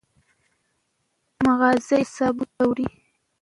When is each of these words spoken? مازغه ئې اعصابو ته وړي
مازغه 1.43 1.69
ئې 1.89 1.97
اعصابو 2.01 2.43
ته 2.53 2.61
وړي 2.69 2.87